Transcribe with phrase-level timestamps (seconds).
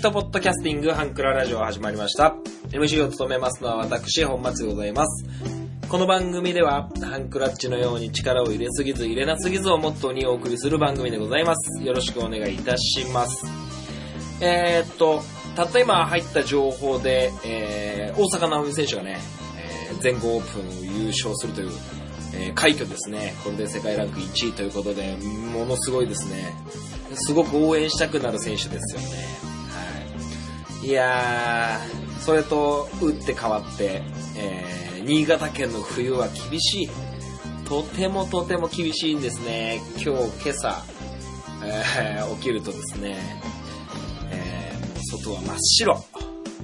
[0.00, 2.34] ートポッドキャスティングハンクララジオ始まりました。
[2.70, 5.26] MC を務めますのは私、本松でございます。
[5.90, 11.84] この番組では、ハンクラッチのように力を入れすぎず入れなすぎずをモットーにお送りする番組でございます。
[11.84, 13.44] よろしくお願いいたします。
[14.40, 15.22] えー、っと、
[15.54, 19.18] たった今入った情報で、えー、大坂なおみ選手がね、
[19.90, 21.70] えー全豪オープンを優勝するという、
[22.36, 23.34] えー快挙ですね。
[23.44, 25.14] これで世界ランク1位ということで、
[25.52, 26.54] ものすごいですね。
[27.12, 29.49] すごく応援したくなる選手ですよね。
[30.82, 30.90] い。
[30.90, 34.02] やー、それと打って変わって、
[34.36, 36.90] えー新潟県の冬は厳しい。
[37.66, 39.80] とてもとても厳しいんですね。
[39.94, 40.84] 今日、今朝、
[41.64, 43.16] えー起きるとですね、
[44.30, 46.04] えー外は真っ白。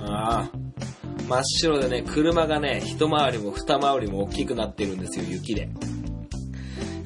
[0.00, 5.68] あー真っ白でね、車がね、一回りも二回りも大きくなってるんですよ、雪で。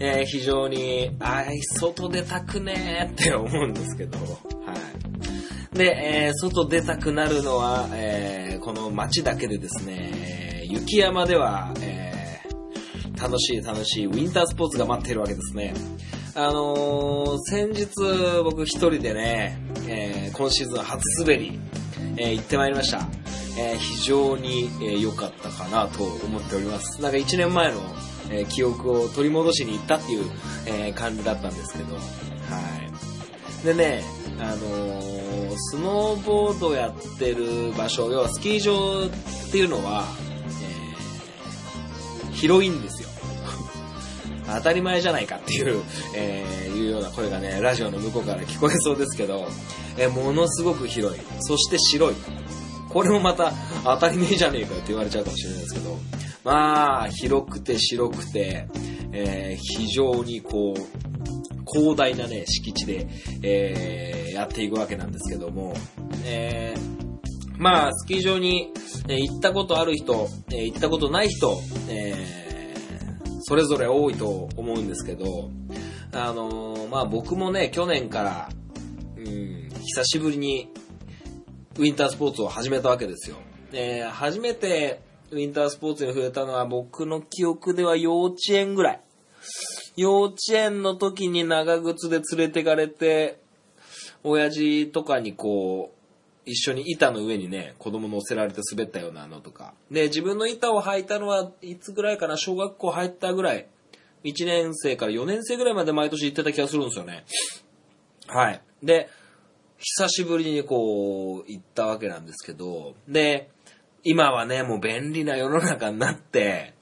[0.01, 4.19] えー非常に、あー外出たくねーって思うんですけど、
[5.81, 15.73] で、えー外出たくなるのは、えーこの街だけでですね、雪山では、えー楽しい楽しいウィンタースポーツが待っているわけですね。
[16.35, 17.89] あのー先日
[18.45, 19.59] 僕一人でね、
[19.89, 21.59] えー今シーズン初滑り、
[22.19, 22.99] えー行ってまいりました。
[23.59, 27.01] えー非常にえー、かったかなと思っております。
[27.01, 27.81] なんか1年前の、
[28.31, 30.25] えー記憶を取り戻しに行ったっていう、
[30.67, 32.01] えー感じだったんですけど、は
[33.63, 33.67] い。
[33.67, 34.05] でね、
[34.39, 40.05] あのースノーボードやってる場所、要はスキー場っていうのは、
[40.63, 43.09] えー広いんですよ。
[44.57, 45.83] 当たり前じゃないかっていう、
[46.15, 49.47] えーいうような声がね、ラジオの向こうから聞こえそうですけど、
[49.99, 51.21] えーものすごく広い。
[51.41, 52.15] そして白い。
[52.89, 53.53] これもまた
[53.85, 55.99] 当たり前じゃねえかって言われちゃうかもしれないですけど、
[56.43, 58.67] まあ、広くて白くて、
[59.13, 60.81] えー非常にこう、
[61.73, 63.09] 広大なね、敷地で、
[63.43, 65.75] えーやっていくわけなんですけども、
[66.25, 67.11] えー
[67.59, 68.73] まあ、スキー場に、
[69.09, 72.41] え行ったことある人、え行ったことない人、えー
[73.43, 75.51] それぞれ多いと思うんですけど、
[76.13, 78.49] あのーまあ僕もね、去年から、
[79.17, 80.69] うん、久しぶりに
[81.77, 83.37] ウィンタースポーツを始めたわけですよ。
[83.73, 85.01] えー初めて
[85.31, 89.01] ウィンタースポーツに触れたのは僕の記憶では幼稚園ぐらい。
[89.97, 93.39] 幼稚園の時に長靴で連れてかれて、
[94.23, 96.01] 親父とかにこう、
[96.47, 99.75] 一緒に板の上にね、子供乗せられて滑ったようなのとか。
[99.91, 103.67] で、自分の板を履いたのはいつぐらいかな、小学校入ったぐらい。
[104.25, 107.25] 1年生から4年生ぐらいまで毎年行ってた気がするんですよね。
[108.27, 108.61] はい。
[108.83, 109.09] で、
[109.79, 113.51] 久しぶりにこう、行ったわけなんですけど、で、
[114.03, 116.75] 今はね、もう便利な世の中になって、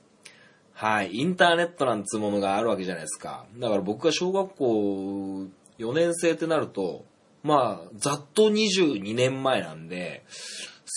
[0.80, 3.46] はい、インターネットなんつうものがあるわけじゃないですか。
[3.56, 7.04] だから僕が小学校4年生ってなると、
[7.42, 10.24] まあ、ざっと22年前なんで、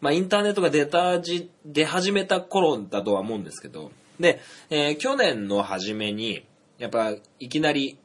[0.00, 4.40] まあ、インターネットが出たじ、出始めた頃だとは思うんですけど、で、
[4.70, 6.44] えー去年の初めに、
[6.78, 7.96] やっぱ、いきなり、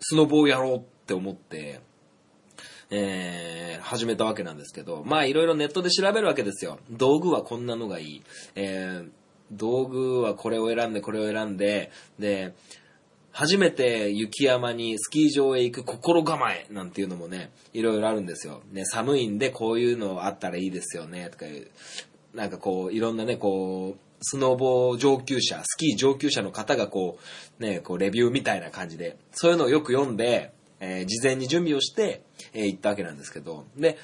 [0.00, 1.86] スノボをやろうって思って、
[2.90, 6.78] えー始めたわけなんですけど、まあいろいろネットで調べるわけですよ。
[6.90, 8.22] 道具はこんなのがいい。
[8.54, 9.08] えー
[9.50, 12.54] 道具はこれを選んで、これを選んで、で、
[13.32, 18.62] 初めて雪山にスキー場へ行く心構えなんていうのもね、いろいろあるんですよ。
[18.72, 21.68] ね、寒いんでこういうのあったらいいですよね、とかいう、
[22.34, 27.18] なんかこう、いろんなね、こう、スノボ上級者、スキー上級者の方がこ
[27.60, 32.22] う、ね、こう、レビューみたいな感じで、そういうのをよく読んで、えー事前に準備をして、
[32.52, 33.98] えー行ったわけなんですけど、で、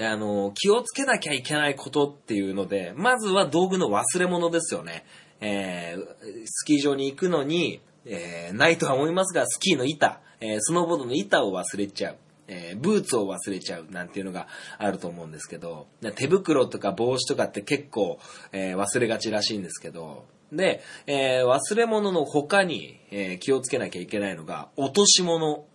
[0.00, 5.04] あの、気をつけなきゃいけないことっていうので、まずは道具の忘れ物ですよね。
[5.40, 12.16] えースキー場に行くのに、えーないとは思いますが、スキーの板、えースノーボードの板を忘れちゃう。
[12.50, 14.46] えーブーツを忘れちゃうなんていうのが
[14.78, 18.18] あると思うんですけど、手袋とか帽子とかって結構、
[18.52, 25.66] えー忘れがちらしいんですけど、で、えー忘れ物の他に、えー気をつけなきゃいけないのが、落とし物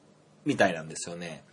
[0.45, 1.43] みたいなんですよね。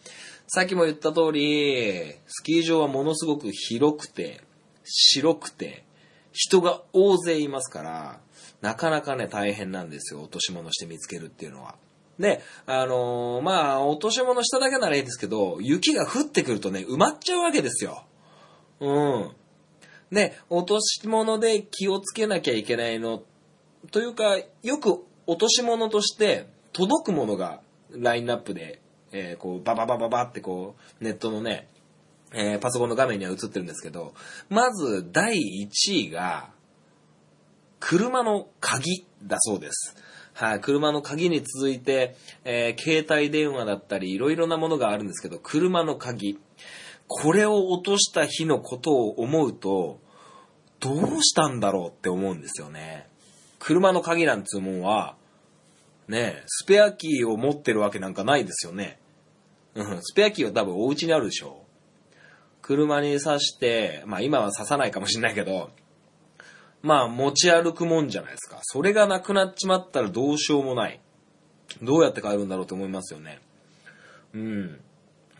[0.48, 4.40] さっきも言った通り、スキー場はものすごく広くて、
[4.84, 5.84] 白くて、
[6.32, 8.20] 人が大勢いますから、
[8.60, 10.22] なかなかね、大変なんですよ。
[10.22, 11.76] 落とし物して見つけるっていうのは。
[12.18, 18.04] で、あのーまあ、落とし物しただけならいいんですけど、雪が降ってくるとね、埋まっちゃうわけですよ。
[18.80, 19.30] うん。
[20.12, 23.22] で、落とし物で気をつけなきゃいけないの、
[23.90, 27.60] というか、よく落とし物として届くものが
[27.92, 28.80] ラインナップで、
[29.12, 31.68] えーこう、バババババってこう、ネットのね、
[32.32, 34.14] えーパソコンの画面には映ってるんですけど、
[34.48, 36.50] まず第1位が、
[37.78, 39.96] 車の鍵だそうです。
[40.34, 46.38] はい、車の鍵に続いて、えー携帯電話だったり、いろいろなものがあるんですけど、車の鍵。
[47.12, 49.98] これを落とした日のことを思うと、
[50.78, 53.08] どうしたんだろうって思うんですよね。
[53.58, 55.16] 車の鍵なんつうもんは、
[56.06, 59.00] ね、スペアキーを持ってるわけなんかないですよね。
[59.74, 61.64] うん、スペアキーは多分お家にあるでしょ。
[62.62, 65.72] 車に挿して、まあ今は挿さないかもしれないけど、
[66.80, 68.60] まあ持ち歩くもんじゃないですか。
[68.62, 71.00] それがなくなっちまったらどうしようもない。
[71.82, 73.40] どうやって帰るんだろうと思いますよね。
[74.32, 74.80] うん。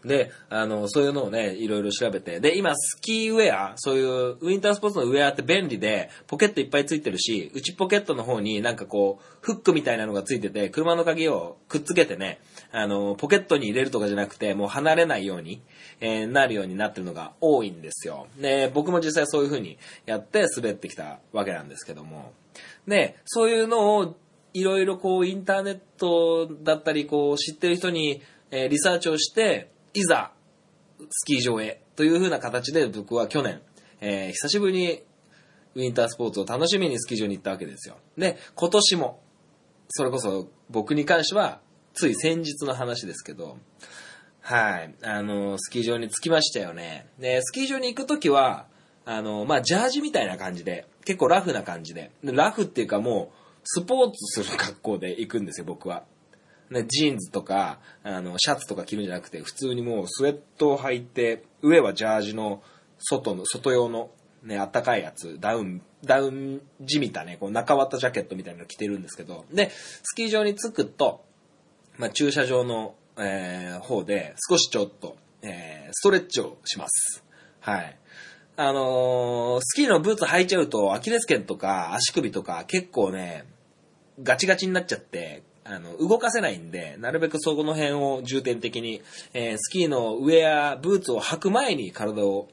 [0.04, 2.40] で、あの、そういうのをね、いろいろ調べて。
[2.40, 4.06] で、今、スキーウェア、そういう
[4.40, 12.40] ウィンタースポーツのウェアって便利で、ポケットいっぱいついてるし、内ポケットの方になんかこう、フックみたいなのがついてて、車の鍵をくっつけてね、
[12.72, 15.60] あの、ポケットに入れるとかじゃなくて、もう離れないように、
[16.00, 18.26] えーなるようになってるのが多いんですよ。
[18.38, 22.32] で、僕も実際そういう風にやって滑ってきたわけなんですけども。
[22.86, 24.16] で、そういうのを、
[24.52, 30.32] いろいろこう、インターネットだったり、こう、知ってる人に、えーリサーチをして、いざ、
[31.10, 33.60] スキー場へという風な形で僕は去年、
[34.00, 35.02] えー久しぶりに
[35.74, 37.96] ウィンタースポーツを楽しみにスキー場に行ったわけですよ。
[38.16, 39.20] で、今年も、
[39.88, 41.60] それこそ僕に関しては、
[41.94, 43.58] つい先日の話ですけど、
[44.40, 47.06] はい、あの、スキー場に着きましたよね。
[47.18, 48.66] で、スキー場に行くときは、
[49.04, 56.04] あの、まあ、ジャージみたいな感じで、結構ラフな感じ、でラフっていうかもう、スポーツする格好で行くんですよ、僕は。
[56.70, 62.62] ね、ジーンズとか、あの、シャツとか着るんじゃなくて、普通にもうスウェットを履いて、上はジャージの
[62.98, 64.10] 外の、外用の、
[64.44, 71.24] ね、あったかいやつ、ダウン、ダウンじみたいね、こう中割ったジャケットみたいなの着てるんですけど、で、スキー場に着くと、
[71.98, 77.24] まあ、駐車場の、えー方で少しちょっと、えーストレッチをします。
[77.58, 77.96] はい。
[78.56, 83.44] あのースキーのブーツ履いちゃうと、アキレス腱とか足首とか結構ね、
[84.22, 89.02] ガチガチになっちゃって、あの、動かせないんで、なるべくそこの辺を重点的に、
[89.32, 92.48] えースキーのウェア、ブーツを履く前に体を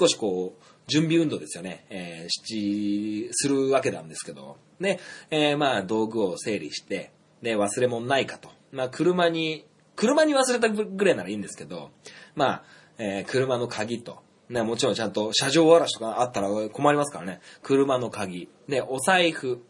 [0.00, 5.00] 少しこう、準備運動ですよね、えーし、するわけなんですけど、で、
[5.30, 7.12] えーまあ、道具を整理して、
[7.42, 8.50] で、忘れ物ないかと。
[8.72, 9.66] まあ、車に、
[9.96, 11.90] 車に忘れたぐらいならいいんですけど、
[12.34, 12.62] まあ、
[12.98, 17.40] えー車の鍵と、ね、もちろんちゃんと車上荒らしとかあったら困りますからね。
[17.62, 18.48] 車の鍵。
[18.66, 19.62] で、お財布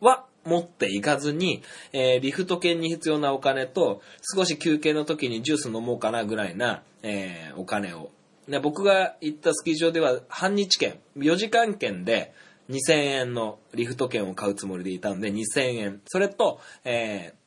[0.00, 1.62] は持っていかずに、
[1.92, 4.02] えーリフト券に必要なお金と、
[4.34, 8.10] 少し休憩の時にジュース飲もうかなぐらいな、えーお金を。
[8.48, 12.32] で僕が行ったスキー場では半日券、4時間券で
[12.70, 16.00] 2000円のリフト券を買うつもりでいたんで2000円。
[16.06, 17.42] それと、えー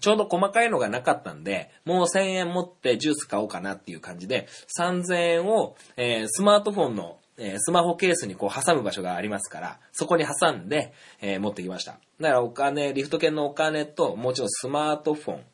[0.00, 4.46] ちょうど細かいのがなかったんで、もう1000円持ってジュース買おうかなっていう感じで、
[4.78, 11.98] 3000円を、えースマートフォンの、えースマホケースにこう挟む場所がありますから、そこに挟んで、えー持ってきました。
[12.20, 15.44] だからお金、リフト券のお金と、もちろんスマートフォン、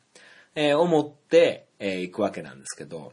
[0.55, 3.11] えーを持って、え行くわけなんですけど、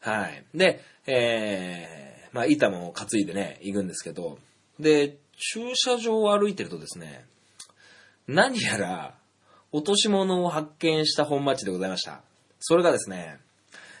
[0.00, 0.44] はい。
[0.54, 4.38] で、えまあ、板も担いでね、行くんですけど、
[4.80, 7.24] で、駐車場を歩いてるとですね、
[8.26, 9.14] 何やら、
[9.70, 12.22] 落とし物を発見した本町でございました。
[12.58, 13.38] それがですね、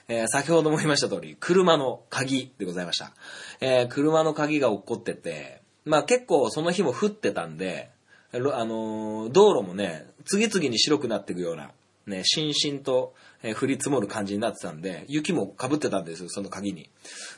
[0.08, 3.12] えー先ほども言いました通り、車の鍵でございました。
[3.60, 7.90] えー車の鍵が落っこってて、まあ結構その日も降ってたんで、
[8.32, 11.70] あのー道路もね、次々に白くなっていくような、
[12.06, 16.90] ね、しんしんと、え降り積もる感じになってたんで、雪も被ってたんですよ、その鍵に。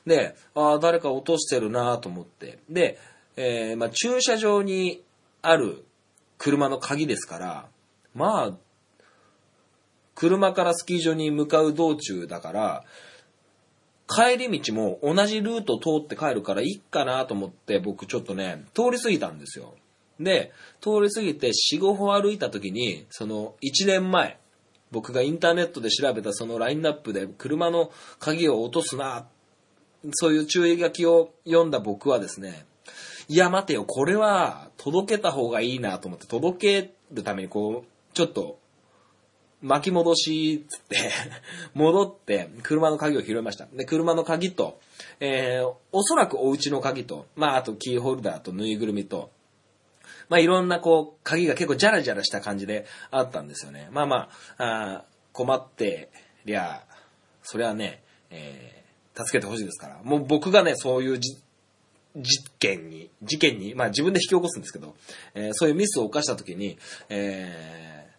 [0.07, 2.59] で、ああ、誰か落としてるなと思って。
[2.69, 2.99] で、
[3.37, 5.03] えまあ駐車場に
[5.43, 5.85] ある
[6.39, 7.69] 車の鍵ですから、
[8.15, 8.57] まあ、
[10.15, 12.85] 車からスキー場に向かう道中だから、
[14.07, 19.75] 帰り道も同じルート通って帰るからいいかなと思って僕ちょっとね、通り過ぎたんですよ。
[20.21, 24.39] で、通り過ぎて4、5歩歩いた時に、その1年前、
[24.91, 27.91] 僕がインターネットで調べたそのラインナップで車の
[28.21, 29.27] 鍵を落とすな、
[30.13, 32.67] そういう注意書きを読んだ僕はですね、
[33.29, 38.59] いや待てよ、これは届けた方がいいなと思って、届けるためにこう、ちょっと
[39.65, 41.11] 巻き戻しつって、
[41.73, 43.67] 戻って、車の鍵を拾いました。
[43.73, 44.79] で、車の鍵と、
[45.21, 49.31] えー、おそらくお家の鍵と、まあ、あとキーホルダーとぬいぐるみと、
[50.29, 53.89] まあ、いろんなこう、鍵が結構ジャラジャラした感じであったんですよね。
[53.91, 56.11] まあまあ、あ困って
[56.45, 56.85] りゃ、
[57.43, 58.85] それはね、えー
[59.17, 60.01] 助けてほしいですから。
[60.03, 61.39] もう僕がね、そういうじ
[62.17, 64.97] 事件に、事件に、まあ自分で引き起こすんですけど、
[65.35, 66.77] えーそういうミスを犯した時に、
[67.09, 68.14] えー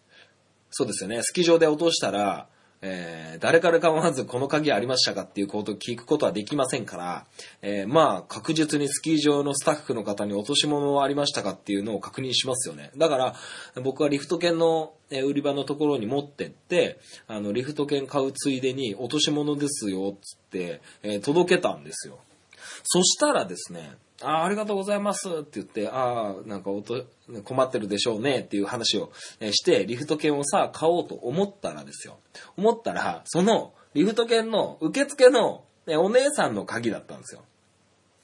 [0.70, 2.48] そうですよね、スキー場で落としたら、
[2.82, 7.26] えー誰から構わずこの鍵ありましたかっていうことを聞くことはできませんから、
[7.60, 12.92] えーまあ確実にスキー場のスタッフの方に落とし物はありましたかっていうのを確認しますよね。
[12.96, 13.34] だから
[13.82, 22.18] 僕はリフト券の売り場のところに持ってって、あのリフト券買うついでに落とし物ですよっつって、えー届けたんですよ。
[22.84, 27.04] そしたらですね、あありがとうございますって言って、ああ、なんかおと
[27.44, 32.18] 困ってるでしょうねっていう話をして、リフト券をさ、買おうと思ったらですよ。
[32.56, 37.42] 思ったら、そのリフト券の受付の、ね、お姉さんの鍵だったんですよ。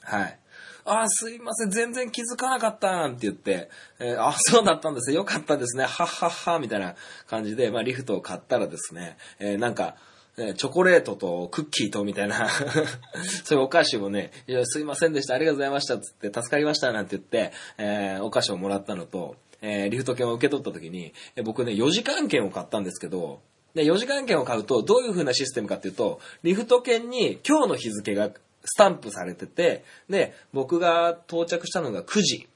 [0.00, 0.38] はい。
[0.84, 3.70] あーすいません、全然気づかなかったって言って、
[4.00, 6.96] えーあ、そうだったんですね、よかったですね、はっはっは、みたいな
[7.28, 9.94] 感じで、まあ、リフトを買ったらですね、えーなんか、
[10.38, 12.48] えチョコレートとクッキーとみたいな、
[13.44, 21.12] そういうお菓子をね、いすいませんでした、ありがとうございました、つって、助かりました、なんて言って、えーお菓子をもらったのと、えーリフト券を受け取った時に、
[21.44, 23.40] 僕ね、4時間券を買ったんですけど、
[23.74, 28.30] で、4時間券を買うと、どういう風なシステムかっていうと、リフト券に今日の日付が
[28.64, 32.48] スタンプされてて、で、僕が到着したのが9時。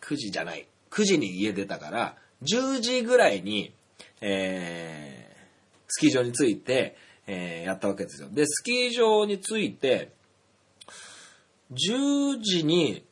[0.00, 0.66] 9時じゃない。
[0.90, 3.72] 9時に家出たから、10時ぐらいに、
[4.20, 8.28] えー、スキー場に着いて、えーやったわけですよ。
[8.30, 10.12] で、スキー場に着いて、
[11.72, 13.04] 10時に、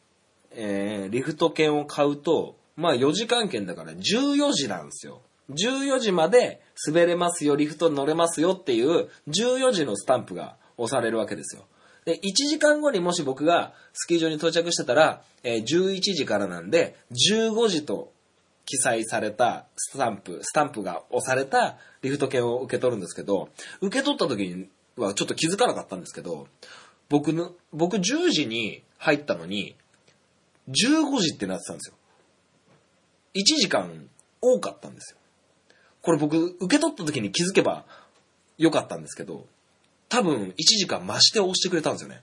[0.52, 5.22] えーリフト券を買うと、まあ4時間券だから14時なんですよ。
[5.50, 11.64] 14時まで滑れますよ、リフトに乗れますよっていう14時のスタンプが押されるわけですよ。
[12.04, 18.12] で、1時間後にもし僕がスキー場に到着してたら、えー11時からなんで、15時と
[18.64, 23.48] 記載されたスタンプ、スタンプが押されたリフト券を受け取るんですけど、
[23.80, 26.46] 受け取った時にはちょっと気づかなかったんですけど、
[27.08, 29.76] 僕の、僕10時に入ったのに、
[30.68, 31.96] 15時ってなってたんですよ。
[33.34, 34.08] 1時間
[34.40, 35.18] 多かったんですよ。
[36.02, 37.84] これ僕、受け取った時に気づけば
[38.58, 39.46] よかったんですけど、
[40.08, 42.22] 多分1時間増して押してくれたんですよね。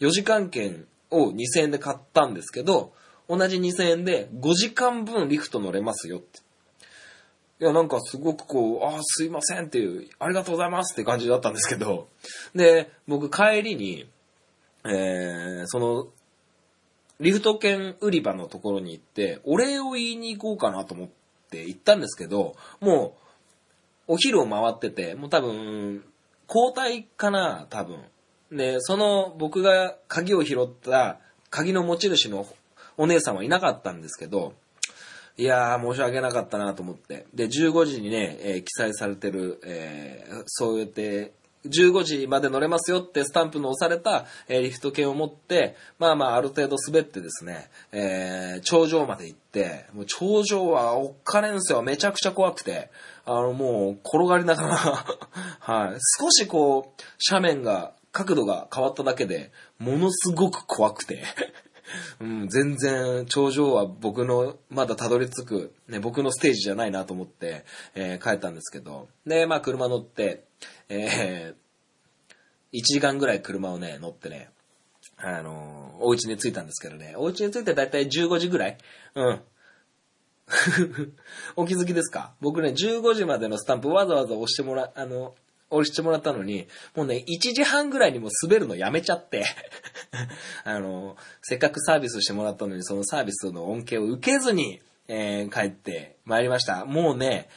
[0.00, 2.92] 4時間券を2000円で買ったんですけど、
[3.32, 6.40] 同じ2000円で5時間分リフト乗れますよって。
[7.60, 12.08] いや、なんかすごくこう、ああ、すいませんっていう、ありがとうございますって感じだったんですけど、
[12.54, 14.06] で、僕帰りに、
[14.84, 16.08] えー、その、
[17.20, 21.08] リフト券売り場のところに行って、お礼を言いに行こうかなと思っ
[21.50, 23.16] て行ったんですけど、も
[24.08, 26.04] う、お昼を回ってて、もう多分、
[26.48, 28.00] 交代かな、多分。
[28.50, 32.46] で、その僕が鍵を拾った鍵の持ち主の
[32.96, 34.54] お姉さんはいなかったんですけど、
[35.38, 37.26] いやー、申し訳なかったなと思って。
[37.34, 41.32] で、15時にね、えー記載されてる、えーそうやって、
[41.64, 51.80] 15時まで乗れますよってスタンプの押された、えーリフト券を持って、まあまあある程度滑ってですね、えー頂上まで行って、もう頂上はおっかねんすよ。
[51.82, 52.90] めちゃくちゃ怖くて、
[53.24, 54.76] あのもう転がりながら、
[55.60, 55.98] はい。
[56.20, 61.24] 少しこう、斜面が、角度が変わっただけで、ものすごく怖くて、
[62.20, 70.44] うん、全然頂上は僕のまだたどり着く、ね、僕のステージじゃないなと思って、えー帰ったんですけど、で、まあ車乗って、
[70.88, 74.50] えー、1時間ぐらい車をね、乗ってね、
[75.16, 78.78] あのーお家に着いたんですけどね、お家に着いてだいたい15時ぐらい？
[79.14, 79.40] うん。
[81.56, 82.34] お気づきですか？
[82.40, 85.34] 僕ね、15時までのスタンプわざわざ押してもら、あの、
[85.72, 89.44] 押してもらったのに、もうね、1時半ぐらいにもう滑るのやめちゃって、
[90.64, 96.84] あの、せっかくサービスしてもらったのに、そのサービスの恩恵を受けずに、えー帰ってまいりました。
[96.84, 97.48] もうね、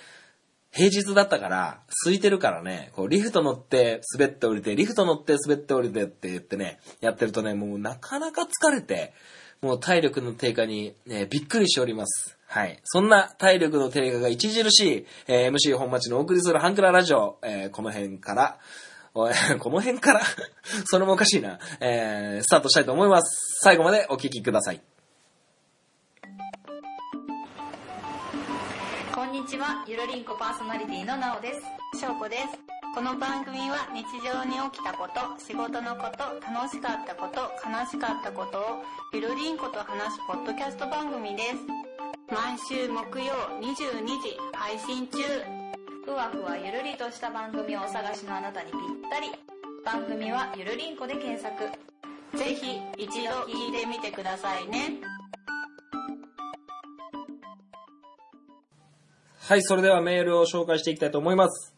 [0.71, 9.13] 平日だったから、空いてるからね、こう、リフト乗って滑って降りて、リフト乗って滑って降りてって言ってね、やってるとね、もうなかなか疲れて、
[9.61, 12.34] もう体力の低下に、ね、びっくりしております。
[12.47, 12.79] はい。
[12.83, 18.59] そんな体力の低下が著しい、えー MC 本町のお送りするハンクララジオ、えーこの辺から、
[19.13, 19.29] こ
[19.69, 20.21] の辺から？
[20.85, 23.59] それもおかしいな、えースタートしたいと思います。
[23.63, 24.81] 最後までお聞きください。
[29.13, 31.99] こんにちは、ゆるりんこパーソナリティのなおです。
[31.99, 32.43] しょうこです。
[32.93, 38.83] この番組は日常に起きたこと、仕事のこと、楽しかったこと、悲しかったことを
[39.13, 41.49] ゆるりんこと話すポッドキャスト番組です。
[42.27, 43.25] 毎週木曜
[43.61, 45.17] 22時配信中。
[46.05, 48.79] ふわふわゆるりとした番組をお探しのあなたにぴっ
[49.11, 49.27] たり。
[49.85, 51.65] 番組はゆるりんこで検索。
[52.35, 55.01] ぜひ一度聞いてみてくださいね。
[59.47, 61.75] はい、それではメールを紹介していきたいと思います。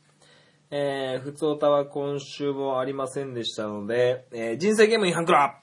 [0.71, 5.59] えー、ふつおたは今週もありませんでしたので、えー人生ゲーム違反クラ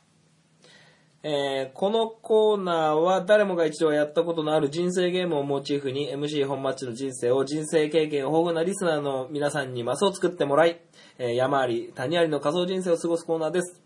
[1.26, 10.82] えーこのコーナーは誰もが一度はやったことのある人生ゲームをモチーフに MC 本マッチの人生を人生経験豊富なリスナーの皆さんにマスを作ってもらい、
[11.16, 13.80] えー山あり谷ありの仮想人生を過ごすコーナーです。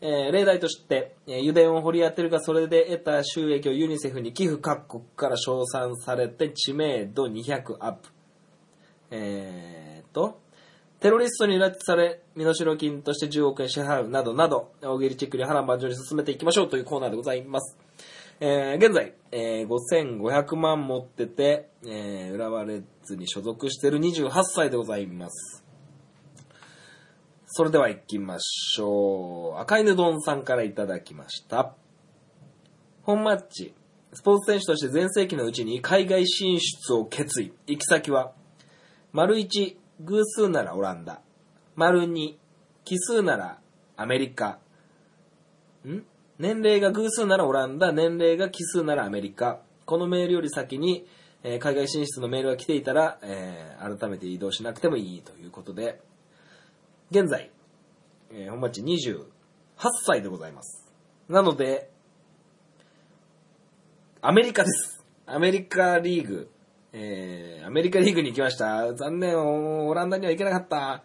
[0.00, 8.08] えー例題として、えー油田を掘り当てるがそれで得た収益をユニセフに寄付各国から称賛されて知名度200アップ。
[9.10, 10.40] えーと、
[11.00, 17.78] テロリストに拉致され、身代金として10億円支払うなどなど、大喜利チェックに波乱万丈に進めていきましょうというコーナーでございます。
[18.40, 25.64] えー現在、えー5500万持ってて、えー浦和レッズに所属してる28歳でございます。
[27.46, 29.60] それでは行きましょう。
[29.60, 31.74] 赤犬丼さんからいただきました。
[33.02, 33.72] 本マッチ。
[34.12, 37.52] スポーツ選手として全盛期のうちに海外進出を決意。
[37.66, 38.32] 行き先は、
[39.12, 41.20] 丸1、偶数ならオランダ。
[41.74, 42.34] 丸2、
[42.84, 43.58] 奇数なら
[43.96, 44.58] アメリカ。
[45.86, 46.04] ん？
[46.38, 49.60] 年齢が偶数ならオランダ、年齢が奇数ならアメリカ。
[49.84, 51.06] このメールより先に、
[51.42, 56.00] えー海外進出のメールが来ていたら、えー改めて移動しなくてもいいということで、
[57.10, 57.50] 現在、
[58.30, 59.24] えー本町28
[60.06, 60.92] 歳でございます。
[61.28, 61.90] なので、
[64.20, 65.04] アメリカです。
[65.26, 66.50] アメリカリーグ、
[66.92, 68.94] えーアメリカリーグに行きました。
[68.94, 71.04] 残念、オランダには行けなかった。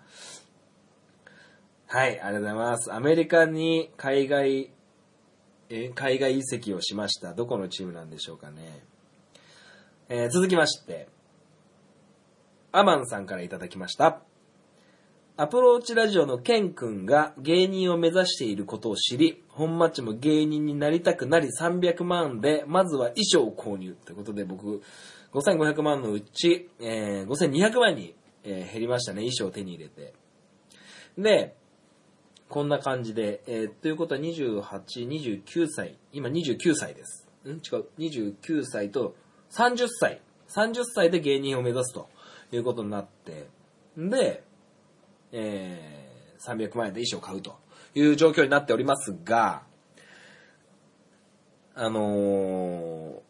[1.88, 2.94] はい、ありがとうございます。
[2.94, 4.72] アメリカに海外、
[5.70, 7.34] え海外移籍をしました。
[7.34, 8.84] どこのチームなんでしょうかね。
[10.08, 11.10] えー続きまして、
[12.72, 14.22] アマンさんからいただきました。
[15.36, 23.98] アプローチラジオのケン君が芸人を目指していることを知り、本マッチも芸人になりたくなり300万で、まずは衣装を購入。
[24.06, 24.82] ということで僕、
[25.34, 29.18] 5500万のうち、えー5200万に、えー減りましたね。
[29.22, 30.14] 衣装を手に入れて。
[31.18, 31.56] で、
[32.50, 34.62] こんな感じで、えーということは28、
[35.08, 37.28] 29歳、今29歳です。
[37.46, 37.50] ん？
[37.50, 39.16] 違う、29歳と
[39.52, 40.22] 30歳。
[40.50, 42.10] 30歳で芸人を目指すと
[42.52, 43.48] いうことになって、
[43.98, 44.44] で、
[45.32, 46.14] えー
[46.46, 47.56] 300万円で衣装を買うと
[47.96, 49.64] いう状況になっておりますが、
[51.74, 53.23] あのー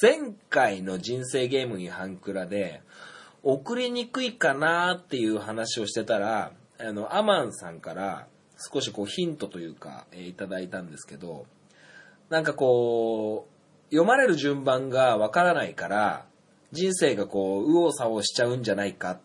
[0.00, 2.82] 前回の人生ゲームに半クラで、
[3.42, 8.26] 送りにくいかなっていう話をしてたら、あの、アマンさんから
[8.72, 11.46] 少しこうヒントというか、えーいただいたんですけど、
[12.30, 13.54] なんかこう、
[13.90, 16.26] 読まれる順番がわからないから、
[16.72, 19.20] 人生がこう、右往左往しちゃうんじゃないか。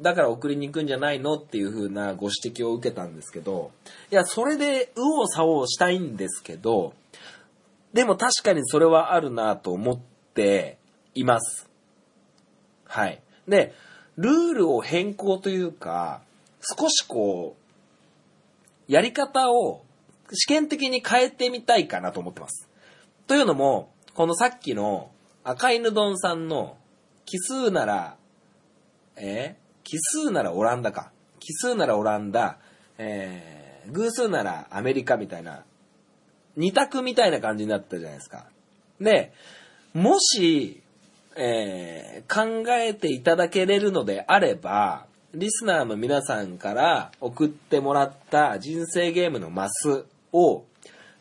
[0.00, 3.70] だから送りに行くんじゃないのっていう風なご指摘を受けたんですけど、
[4.10, 6.92] いや、それで右往左往したいんですけど、
[7.94, 9.98] でも確かにそれはあるなと思っ
[10.34, 10.78] て
[11.14, 11.70] います。
[12.84, 13.22] はい。
[13.48, 13.72] で、
[14.16, 16.20] ルールを変更というか、
[16.78, 17.56] 少しこ
[18.88, 19.82] う、やり方を
[20.32, 22.68] 試験的に変えてみたいかなと思ってます。
[23.26, 25.10] というのも、このさっきの
[25.44, 26.76] 赤犬丼さんの
[27.24, 28.16] 奇数なら、
[29.16, 31.12] えー奇数ならオランダか。
[31.40, 32.58] 奇数ならオランダ、
[32.98, 35.62] えー偶数ならアメリカみたいな、
[36.56, 38.46] 二択みたいな感じになったじゃないですか。
[39.00, 39.32] で、
[39.92, 40.82] もし、
[41.36, 50.64] えー考えていただけれるのであれば、リスナーの皆さんから送ってもらった人生ゲームのマスを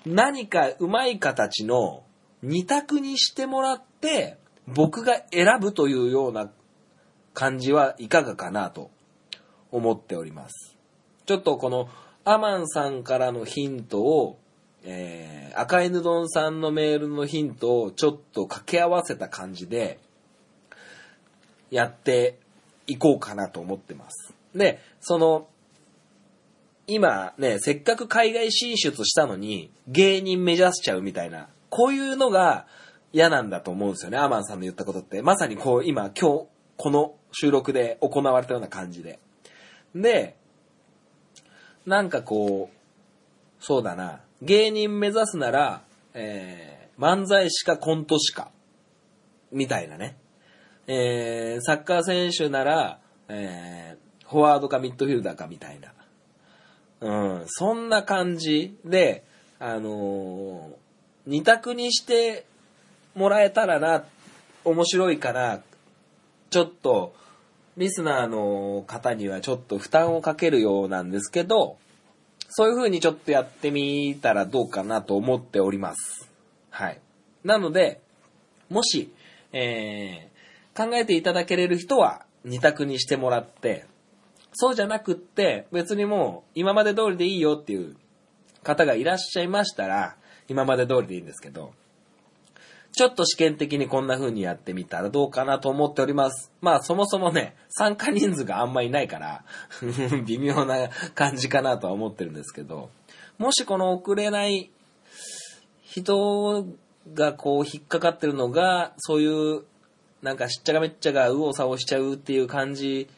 [0.05, 2.03] 何かうまい形の
[2.41, 6.49] 二択にしてもらって僕が選ぶというような
[7.33, 8.91] 感じはいかがかなと
[9.71, 10.75] 思っております。
[11.25, 11.89] ちょっとこの
[12.25, 14.39] アマンさんからのヒントを、
[14.83, 19.99] えー赤犬丼さんのメールのヒントをちょっと掛け合わせた感じで
[21.69, 22.39] やって
[22.87, 24.33] いこうかなと思ってます。
[24.55, 25.47] で、その、
[26.87, 32.65] 今ね、せっかく海外進出したのに芸人目指しちゃうみたいな、こういうのが
[33.13, 35.21] 嫌なんだと思うんですよね、アマンさんの言ったことって。
[35.21, 39.19] まさにこう今、今日、この収録で行われたような感じで。
[39.95, 40.35] で、
[41.85, 48.51] なんかこう、そうだな、芸人目指すなら、えー、漫才師かコント師か、
[49.51, 50.17] みたいなね。
[50.87, 55.93] えー、サッカー選手なら、えー、フォワードかミッドフィルダーかみたいな。
[57.01, 59.23] うん、そんな感じで、
[59.59, 60.83] あのー
[61.25, 62.45] 二択にして
[63.15, 64.03] もらえたらな、
[64.65, 65.61] 面白いから、
[66.49, 67.15] ちょっと、
[67.77, 71.77] リスナーの方にはちょっと負担をかけるようなんですけど、
[72.55, 76.29] そういう風にちょっとやってみたらどうかなと思っております。
[76.69, 77.01] はい。
[77.43, 77.99] なので、
[78.69, 79.11] もし、
[79.53, 83.85] えー、考えていただけれる人は2択にしてもらって、
[84.53, 87.95] そうじゃなくって、別にもう今まで通りでいいよっていう
[88.61, 90.15] 方がいらっしゃいましたら、
[90.47, 91.73] 今まで通りでいいんですけど、
[92.95, 96.51] ちょっと試験的にこんな風にやってみたらどうかなと思っております。
[96.61, 99.43] まあそもそもね、参加人数があんまいないから、
[100.25, 102.91] 微妙な感じかなとは思ってるんですけど、
[103.39, 104.69] もしこの送れない
[105.81, 106.67] 人
[107.15, 109.63] がこう引っかかってるのが、そういう
[110.21, 113.09] なんかしっちゃがめっちゃが右往左往しちゃうっていう感じ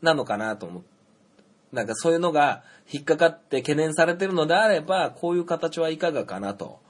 [0.00, 0.88] なのかなと思って、
[1.72, 6.80] なんかそういうのが引っかかって懸念されてるのであれば、こういう形はいかがかなと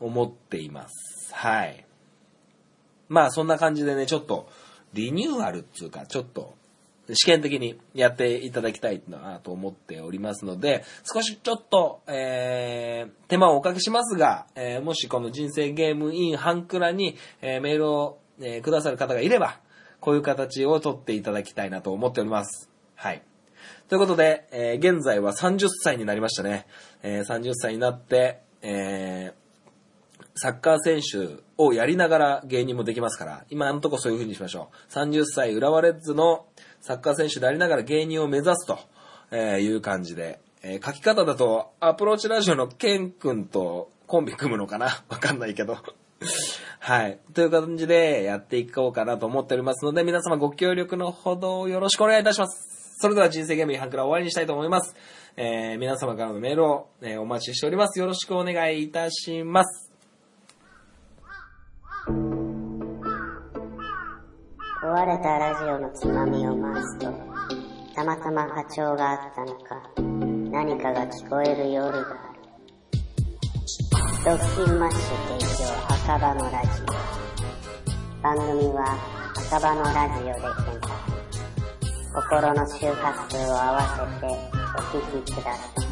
[0.00, 1.13] 思っています。
[1.34, 1.84] はい。
[3.08, 4.48] まあそんな感じでね、ちょっと
[4.94, 6.54] リニューアルっていうか、ちょっと
[7.12, 19.58] 試験的にやっていただきたいなと思っておりますので、少しちょっと、えー、手間をおかけしますが、えーもしこの人生ゲームインハンクラに、えーメールを、えーくださる方がいれば、
[20.00, 22.70] こういう形を取っていただきたいなと思っております。
[22.94, 23.22] はい。
[23.88, 26.66] ということで、えー現在は30歳になりましたね。
[27.02, 29.43] えー30歳になって、えー
[30.36, 34.92] サッカー選手をやりながら芸人もできますから、今のとこそういう風にしましょう。
[34.92, 36.46] 30歳浦和レッズの
[36.80, 38.78] サッカー選手でありながら芸人を目指すと
[39.30, 44.86] えいう感じで、えー書き方だとアプローチラジオのケン君とコンビ組むのかな？
[45.08, 45.76] わかんないけど。
[46.80, 47.18] はい。
[47.32, 52.98] という感じでやっていこうかなと思っておりますので、皆様ご協力のほどよろしくお願いいたします。
[53.00, 54.94] それでは人生ゲームインハンクラ終わりにしたいと思います。
[55.36, 57.98] えー皆様からのメールを、えーお待ちしております。
[57.98, 59.83] よろしくお願いいたします。
[64.94, 67.12] 壊れたラジオのつまみを回すと、
[67.96, 69.82] たまたま波長があったのか、
[70.52, 72.38] 何かが聞こえる夜がある。
[74.24, 75.00] ドッキンマッシュ
[75.40, 78.22] 提供赤羽のラジオ。
[78.22, 78.96] 番組は
[79.34, 81.02] 赤羽のラジオで検索。
[82.14, 84.30] 心の周波数を合わせて
[84.76, 85.84] お聞きください。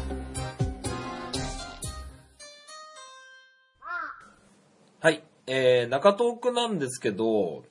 [5.01, 5.23] はい。
[5.47, 7.65] えー、中東区なんですけど、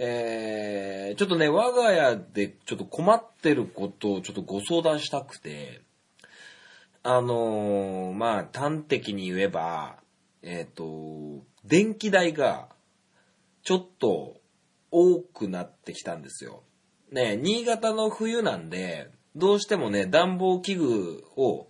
[0.00, 5.80] えー、ちょっとね、我が家でちょっと困ってることをちょっとご相談したくて、
[7.02, 9.96] あのーまあ、端的に言えば、
[10.42, 12.68] えっ、と、電気代が
[13.64, 14.36] ちょっと
[14.92, 16.62] 多くなってきたんですよ。
[17.10, 21.66] ね、新潟の冬なんで、どうしてもね、暖房器具を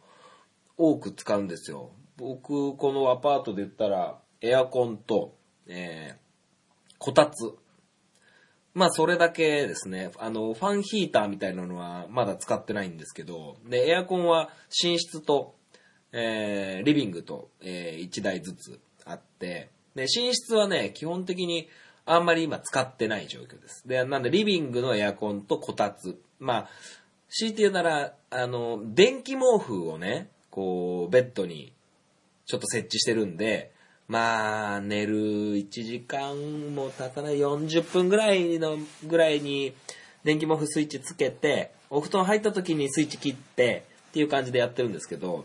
[0.77, 1.93] 多く使うんですよ。
[2.19, 5.35] 僕、このアパートで言ったら、エアコンと、
[5.67, 7.55] えー、こたつ。
[8.79, 10.13] まあ、それだけですね。
[10.19, 14.51] あの、ファンヒーターみたいなのはまだ使ってないんですけど、で、エアコンは
[14.85, 15.57] 寝室と、
[16.13, 21.69] えー、リビングと、えー、1台ずつあって、で、寝室はね、基本的に
[22.07, 23.83] あんまり今使ってない状況です。
[23.89, 26.17] で、なんで、リビングのエアコンとこたつ。
[26.39, 26.69] まあ、
[27.31, 31.73] 強いて言うなら、あの、電気毛布をね、こう、ベッドに
[32.47, 33.73] ちょっと設置してるんで、
[34.09, 35.17] まあ、寝る
[35.57, 39.75] 1時間も経たない40分ぐらいの、ぐらいに
[40.25, 45.45] 電気毛布スイッチつけて、お布団入った時にスイッチ切ってっていう感じでやってるんですけど、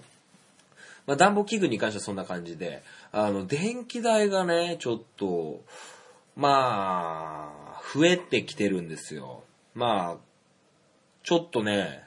[1.05, 5.61] まあ、暖房器具に関してはそんな感じで、あの、電気代がね、ちょっと、
[6.37, 9.43] まあ、増えてきてるんですよ。
[9.75, 10.17] まあ、
[11.23, 12.03] ちょっとね、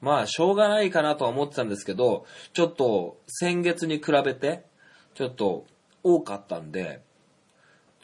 [0.00, 4.62] まあ、しょうがないかなとは思ってたんですけど、ちょっと先月に比べて、
[5.18, 5.66] ちょっと
[6.04, 7.00] 多かったんで、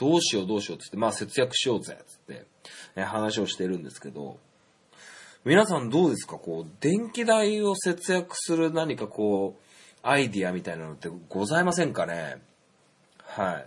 [0.00, 2.44] どうしようどうしようっつって、まあ節約しようぜつって、
[2.96, 4.36] え話をしてるんですけど、
[5.44, 6.38] 皆さんどうですか？
[6.38, 9.62] こう、電気代を節約する何かこう、
[10.02, 12.38] アイディアみたいなのってございませんかね？
[13.22, 13.66] はい。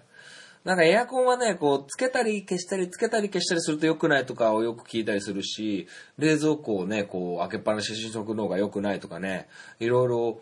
[0.65, 9.47] なんかエアコンはね、こう、つけたり消したり、つけたり消したりすると良くないとかをよく聞いたりするし、冷蔵庫をね、こう、開けっぱなしにしとくのが良くないとかね、
[9.79, 10.41] いろいろ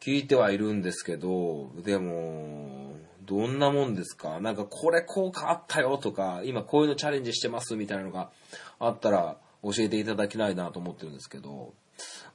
[0.00, 4.40] 聞いてはいるんですけど、でも、どんなもんですか？
[4.40, 8.30] なんかこれ効果あったよとか、今こういうのチャレンジしてますみたいなのが
[8.78, 11.74] あったら教えていただきたいなと思ってるんですけど、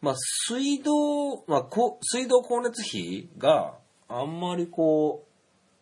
[0.01, 0.15] まあ
[0.47, 3.73] 水道、まあこ水道光熱費が
[4.07, 5.25] あんまりこ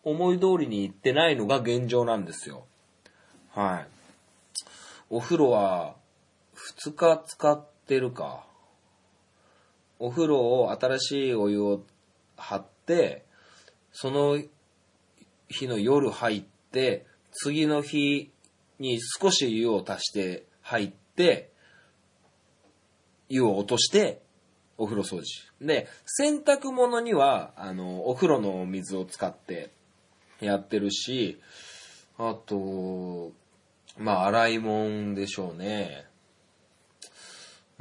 [0.05, 2.65] う、思い通りにいってないのが現状なんですよ。
[3.49, 3.87] はい。
[5.09, 5.95] お風呂は
[6.85, 8.45] 2日使ってるか。
[10.03, 11.83] お風呂を新しいお湯を
[12.35, 13.23] 張って、
[13.93, 14.41] その
[15.47, 18.31] 日の夜入って、次の日
[18.79, 21.51] に少し湯を足して入って、
[23.29, 24.23] 湯を落として、
[24.79, 25.25] お風呂掃除。
[25.61, 29.69] で、洗濯物には、あの、お風呂の水を使って
[30.39, 31.39] やってるし、
[32.17, 33.33] あと、
[33.99, 36.10] まあ、洗い物でしょうね。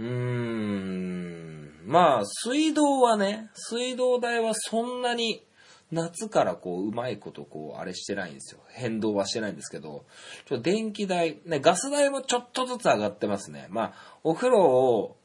[0.01, 1.71] うーん。
[1.85, 5.45] まあ、水道はね、水道代はそんなに
[5.93, 8.61] 夏からこう、うまいことこう、あれしてないんですよ。
[8.71, 10.05] 変動はしてないんですけど、
[10.47, 13.67] ちょ電気代、ね、ガス代もちょっとずつ上がってますね。
[13.69, 13.93] まあ、
[14.25, 15.17] お風呂を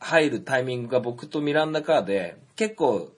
[0.00, 3.12] 入るタイミングが僕とミランダカーで、結構、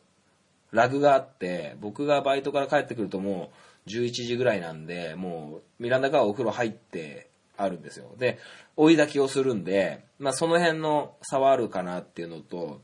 [0.73, 3.51] ラグがあって、僕がバイトから帰ってくるとも
[3.87, 7.28] う11時ぐらいなんで、もうミランダカーお風呂入って
[7.59, 8.15] あるんですよ。
[8.17, 8.39] で、
[8.77, 12.81] 追い炊きをするんで、まあその辺の差はあるかなっていうのと、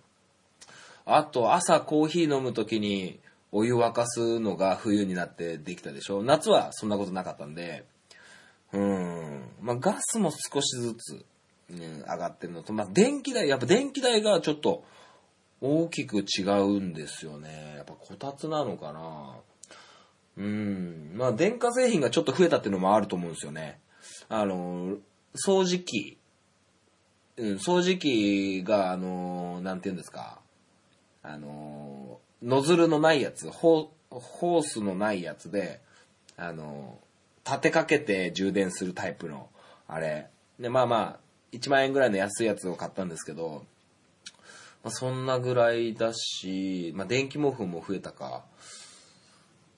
[1.06, 3.20] あと朝コーヒー飲む時に
[3.52, 6.22] お湯沸かすのが冬になってできたでしょ。
[6.22, 7.84] 夏はそんなことなかったんで、
[8.72, 9.42] うん。
[9.62, 11.24] まあガスも少しずつ、
[11.70, 14.84] うん、上がってるのと、まあ電気代、やっぱ電気代がちょっと
[15.60, 17.74] 大きく違うんですよね。
[17.76, 19.36] やっぱこたつなのかな。
[20.36, 21.12] うん。
[21.14, 23.78] まあ電化製品がちょっと増えたっていうのもあると思うんですよね。
[24.28, 24.96] あの、
[25.34, 26.18] 掃除機。
[27.36, 30.40] うん、掃除機が、あの、なんて言うんですか。
[31.22, 35.80] あの、ノズルのないやつ、ホホースのないやつで、
[36.36, 36.98] あの、
[37.44, 39.48] 立てかけて充電するタイプの、
[39.88, 40.28] あれ。
[40.58, 41.20] で、まあまあ、
[41.52, 43.64] 1万円ぐらいの安いやつを買ったんですけど、
[44.82, 48.44] まあ、そんなぐらいだし、まあ、電気毛布も増えたか。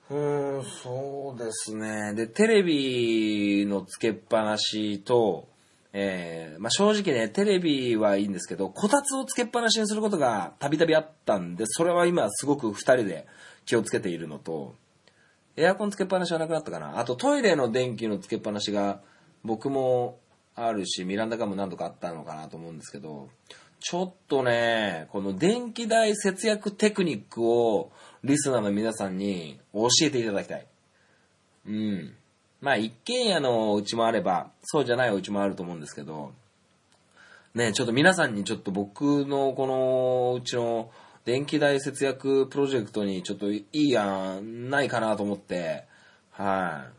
[0.09, 0.14] う
[0.61, 2.14] ん、そうですね。
[2.14, 5.49] で、テレビのつけっぱなしと、
[5.92, 13.27] えーまあ、正直ね、テレビはいいんですけど、こたつをつけっぱなしにすることがたびたびあったんで、それは今すごく二人で
[13.64, 14.77] 気をつけているのと、
[15.57, 17.01] エアコンつけっぱなしはなくなったかな。
[17.01, 19.01] あとトイレの電気のつけっぱなしが
[19.42, 20.19] 僕も
[20.55, 23.29] あるし、ミランダカも何度かあったのかなと思うんですけど、
[23.81, 27.90] ちょっとね、この電気代節約テクニックを
[28.27, 30.67] リスナーの皆さんに教えていただきたい。
[31.67, 32.15] うん。
[32.61, 36.33] まあ一軒家のうちもあれば、そうじゃないお家もあると思うんですけど、
[37.55, 40.91] ね、ちょっと皆さんにちょっと僕のこのうちの
[41.25, 45.85] 電気代節約プロジェクトにちょっといい案ないかなと思って、
[46.33, 46.95] はい。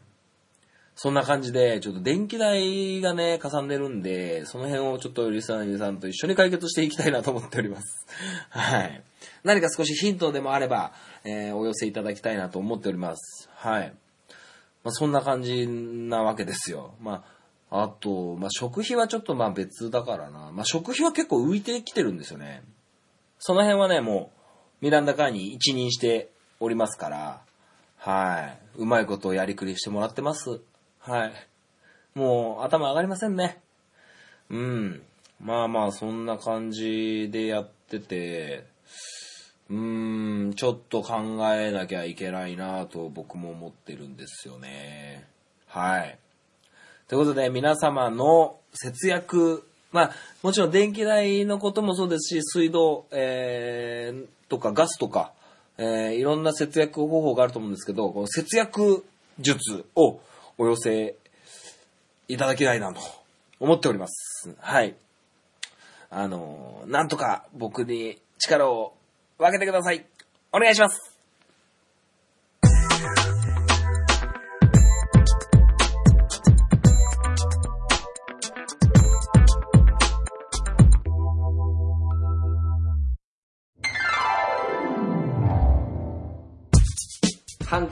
[0.99, 8.07] そんな感じで、ちょっと電気代がね、かさんでるんで、その辺をちょっとリスナーの皆さんと一緒に解決していきたいなと思っております。
[8.49, 9.03] はい。
[9.43, 13.47] 何か少しヒントでもあれば、えーお寄せいただきたいなと思っております。
[13.53, 13.93] はい。
[14.83, 16.95] まあ、そんな感じなわけですよ。
[16.99, 17.23] ま
[17.69, 20.51] あ、あと、まあ、食費はちょっとまあ別だからな。
[20.51, 22.63] まあ、食費は結構浮いてきてるんですよね。
[23.37, 24.31] その辺はね、も
[24.81, 27.41] う、ミランダカーに一任しておりますから、
[27.97, 28.59] はい。
[28.77, 30.59] うまいことをやりくりしてもらってます。
[31.07, 31.31] はい。
[32.15, 33.61] もう、頭上がりませんね。
[34.49, 35.01] うん。
[35.41, 38.65] まあまあ、そんな感じでやってて、
[39.69, 41.15] うーん、ちょっと考
[41.55, 45.25] えなきゃいけないなと僕も思ってるんですよね。
[45.67, 46.17] はい。
[47.07, 50.11] ということで、皆様の節約、まあ、
[50.43, 55.31] もちろん電気代のこともそうですし、水道、えー、とかガスとか、
[55.77, 59.05] えー、いろんな節約方法があると思うんですけど、この節約
[59.39, 60.19] 術を
[60.57, 61.15] お寄せ
[62.27, 63.01] いただきたいなと
[63.59, 64.55] 思っております。
[64.59, 64.95] はい。
[66.09, 68.93] あの、なんとか僕に力を
[69.37, 70.05] 分けてください。
[70.51, 71.17] お願いします。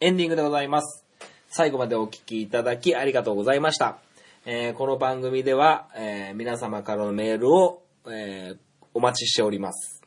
[0.00, 1.04] エンディングでございます。
[1.48, 3.98] 最後までお聞きいただきありがとうございました。
[4.46, 8.58] えーこの番組では、えー皆様からのメールを、えー
[8.94, 10.00] お待ちしております。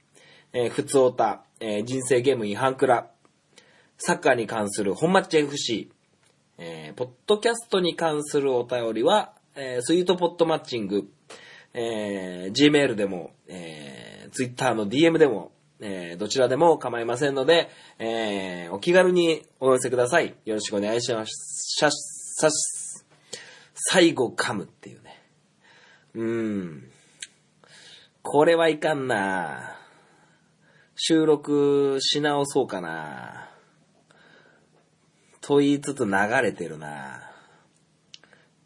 [0.54, 3.10] えー、ふつおた、えー人生ゲーム違反クラ、
[3.98, 5.92] サッカーに関する本マッチ FC、
[6.58, 11.10] えーポッドキャストに関するお便りは、えースイートポットマッチング、
[11.74, 20.36] えー Gmail でも、えー Twitter の DM でも、えーどちらでも構いませんので、えーお気軽にお寄せください。
[20.46, 21.76] よろしくお願いします。
[21.78, 23.04] しゃさし
[23.74, 25.22] 最後噛むっていうね。
[26.14, 26.92] うーん。
[28.22, 29.76] これはいかんな
[30.96, 33.50] 収録し直そうかな
[35.42, 37.32] と言いつつ流れてるな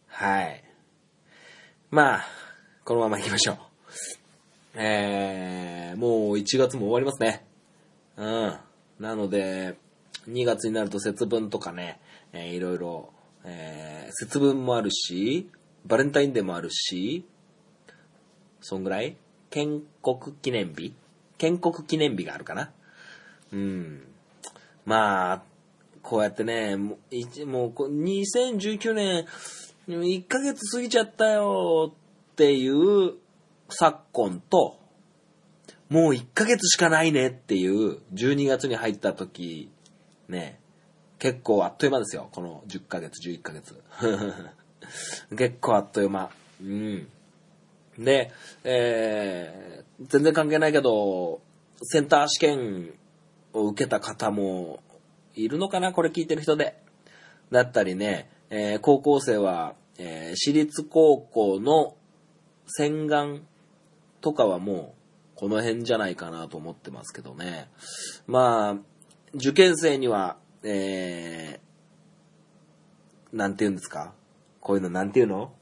[0.08, 0.64] はい。
[1.90, 2.26] まあ、
[2.84, 3.58] このまま行きましょう。
[4.78, 7.46] えー、もう1月も終わりますね。
[8.18, 8.58] うん。
[9.00, 9.78] なので、
[10.28, 12.00] 2月になると節分とかね、
[12.34, 13.10] えーいろいろ、
[13.44, 15.50] えー節分もあるし、
[15.86, 17.26] バレンタインデーもあるし、
[18.62, 19.18] そんぐらい？
[19.50, 20.94] 建国記念日？
[21.38, 22.72] 建国記念日があるかな？
[23.54, 24.08] うん。
[24.86, 25.44] まあ、
[26.02, 27.72] こうやってね、もうもう
[28.04, 29.26] 2019年、
[29.88, 33.14] 1ヶ月過ぎちゃったよっていう
[33.70, 34.80] 昨今と、
[35.90, 39.72] もう1ヶ月しかないねっていう12月に入った時、
[40.28, 40.60] ね、
[41.20, 42.30] 結構あっという間ですよ。
[42.32, 43.76] この10ヶ月、11ヶ月。
[45.36, 46.30] 結構あっという間。
[46.62, 47.08] うん。
[47.98, 48.32] で、
[48.64, 51.42] えー、全然関係ないけど、
[51.84, 52.94] センター試験
[53.54, 54.80] を受けた方も
[55.36, 56.78] いるのかなこれ聞いてる人で。
[57.52, 61.96] だったりね、えー高校生は、えー私立高校の
[62.68, 63.42] 洗顔
[64.26, 64.96] とかはも
[65.36, 67.70] うこの辺じゃないかなと思ってますけどね。
[68.26, 68.78] まあ、
[69.36, 74.16] 受験生には、えー、なんて言うんですか？
[74.62, 75.54] こういうのなんて言うの？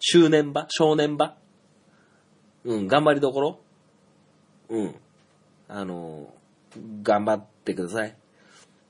[0.00, 0.66] 周年場？
[0.70, 1.36] 少年場？
[2.64, 3.60] うん、頑張りどころ？
[4.68, 4.94] うん。
[5.68, 6.34] あの、
[7.04, 8.16] 頑張ってください。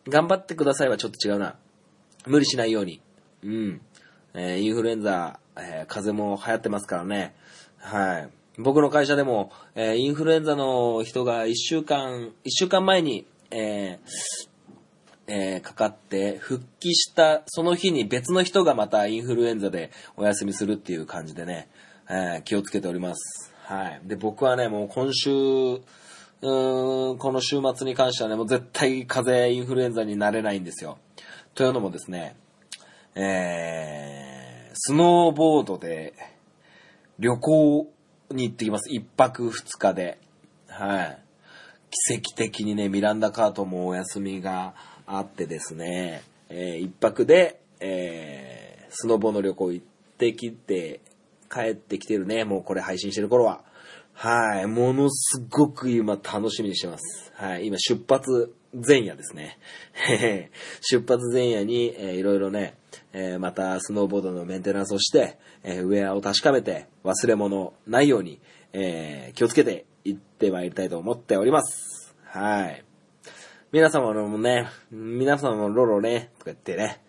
[0.08, 1.58] 頑張ってくださいはちょっと違うな。
[2.26, 3.02] 無理しないように。
[3.44, 3.82] うん。
[4.32, 7.34] えーインフルエンザ、えー風邪も流行ってますからね。
[7.76, 8.30] はい。
[8.58, 13.98] 僕の会社でも、えーインフルエンザの人が一週間、一週間前に、えー
[15.28, 21.68] えーかかって、復帰したその日に別の人がまたインフルエンザでお休みするっていう感じでね、
[22.10, 23.52] えー気をつけております。
[23.64, 24.00] はい。
[24.04, 30.98] で、僕はね、もう今週、うーん、この週末に関してはね、もう絶対風邪、インフルエンザになれないんですよ。
[31.54, 32.36] というのもですね、
[33.14, 36.14] えー、スノーボードで
[37.18, 37.92] 旅行
[38.34, 38.92] に行ってきます。
[38.92, 40.18] 一泊二日で。
[40.68, 41.18] はい。
[41.90, 44.74] 奇跡的にね、ミランダカートもお休みが
[45.06, 49.86] あってですね、えー一泊で、えースノボの旅行行っ
[50.18, 51.00] てきて、
[51.50, 53.62] 帰ってきてるね、もうこれ配信してる頃は。
[54.14, 57.32] はい、ものすごく今楽しみにしてます。
[57.34, 59.58] はい、今出発前夜ですね。
[60.80, 62.74] 出発前夜に、えーいろいろね、
[63.12, 68.40] えーまたスノーボードのメンテナンスをして、えーウェアを確かめて忘れ物ないように、
[68.72, 72.14] えー気をつけて行ってまいりたいと思っております。
[72.24, 72.84] はい。
[73.72, 77.00] 皆様のもね、皆様のロロね、とか言ってね。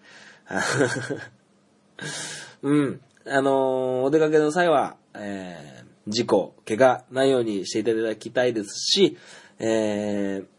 [2.62, 3.02] うん。
[3.26, 9.18] あのお出かけの際は、え事故、怪我ないようにしていただきたいですし、
[9.60, 10.53] えー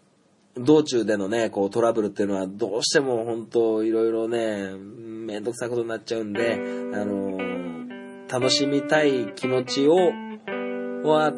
[0.57, 6.59] 道中でのね、こうトラブルっていうのはどうしても本当いろいろね、めんどくさいことになっちゃうんで、あ
[7.05, 7.85] のー
[8.27, 11.33] 楽しみたい気持ちを、は、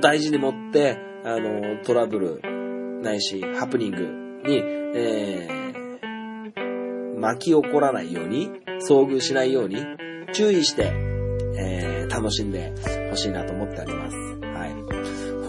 [0.00, 5.60] 大事に持って、あのトラブルないし、ハプニングに、えー
[7.20, 8.50] 巻き起こらないように、
[8.88, 9.76] 遭遇しないように、
[10.32, 10.90] 注意して、
[11.58, 12.72] えー楽しんで
[13.10, 14.19] ほしいなと思っております。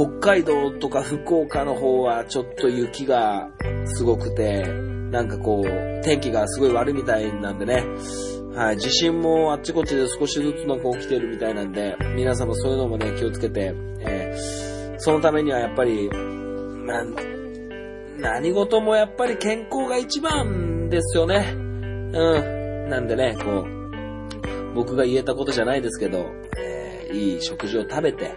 [0.01, 3.49] 北海道とか福岡の方はちょっと雪が
[3.85, 4.63] すごくて、
[5.11, 7.85] なんかこう、天気がすごい悪いみたいなんでね、
[8.55, 14.71] はい、地震もあっちこっちで少しずつなんか起きてるみたいなんで、皆さんもそういうのもね、気をつけて、えー
[15.03, 17.03] そのためにはやっぱり、まあ、
[18.19, 21.55] 何事もやっぱり健康が一番ですよね。
[21.55, 21.57] う
[22.85, 22.89] ん。
[22.89, 28.35] なんでね、こう、僕が言えたことじゃないですけど、えーいい食事を食べて、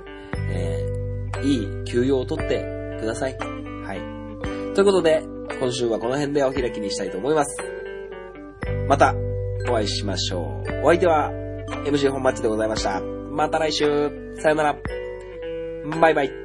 [1.45, 3.37] いい休養をとってください。
[3.39, 4.75] はい。
[4.75, 5.23] ということで、
[5.61, 7.57] 今週はこの辺でお開きにしたいと思います。
[8.89, 9.15] また、
[9.69, 10.81] お会いしましょう。
[10.83, 11.31] お相手は、
[11.87, 13.01] MC 本マッチでございました。
[13.01, 13.85] また来週、
[14.37, 14.77] さよなら。
[16.01, 16.44] バイバイ。